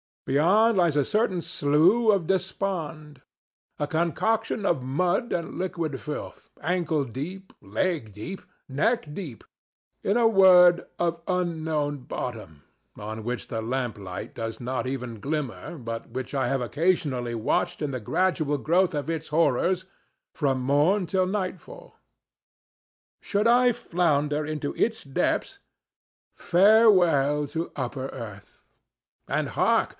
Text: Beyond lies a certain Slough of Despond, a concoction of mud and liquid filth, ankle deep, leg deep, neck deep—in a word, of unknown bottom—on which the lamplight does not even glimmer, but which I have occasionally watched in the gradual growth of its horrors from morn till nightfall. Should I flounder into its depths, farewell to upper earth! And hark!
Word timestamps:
Beyond 0.25 0.77
lies 0.77 0.95
a 0.95 1.03
certain 1.05 1.41
Slough 1.41 2.15
of 2.15 2.25
Despond, 2.25 3.21
a 3.77 3.85
concoction 3.85 4.65
of 4.65 4.81
mud 4.81 5.33
and 5.33 5.55
liquid 5.59 5.99
filth, 5.99 6.49
ankle 6.61 7.03
deep, 7.03 7.51
leg 7.61 8.13
deep, 8.13 8.41
neck 8.69 9.13
deep—in 9.13 10.17
a 10.17 10.27
word, 10.27 10.85
of 10.97 11.21
unknown 11.27 11.99
bottom—on 11.99 13.23
which 13.23 13.47
the 13.49 13.61
lamplight 13.61 14.33
does 14.33 14.59
not 14.59 14.87
even 14.87 15.19
glimmer, 15.19 15.77
but 15.77 16.09
which 16.09 16.33
I 16.33 16.47
have 16.47 16.61
occasionally 16.61 17.35
watched 17.35 17.81
in 17.81 17.91
the 17.91 17.99
gradual 17.99 18.57
growth 18.57 18.95
of 18.95 19.09
its 19.09 19.27
horrors 19.27 19.85
from 20.33 20.61
morn 20.61 21.07
till 21.07 21.27
nightfall. 21.27 21.95
Should 23.21 23.47
I 23.47 23.71
flounder 23.71 24.45
into 24.45 24.73
its 24.75 25.03
depths, 25.03 25.59
farewell 26.35 27.47
to 27.47 27.71
upper 27.75 28.07
earth! 28.07 28.65
And 29.27 29.49
hark! 29.49 29.89